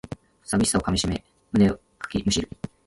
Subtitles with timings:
[0.43, 1.69] 寂しさかみしめ胸
[1.99, 2.49] かきむしる